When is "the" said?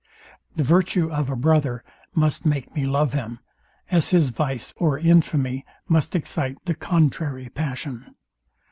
0.55-0.63, 6.65-6.73